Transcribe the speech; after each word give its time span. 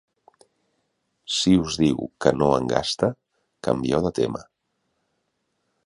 Si 1.39 1.53
us 1.65 1.77
diu 1.83 2.01
que 2.25 2.33
no 2.39 2.47
en 2.55 2.71
gasta, 2.73 3.13
canvieu 3.69 4.05
de 4.07 4.15
tema. 4.23 4.43